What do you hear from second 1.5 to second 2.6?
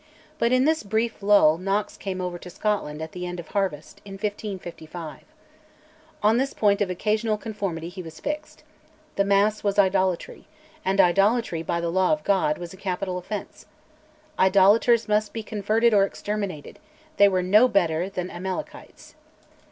Knox came over to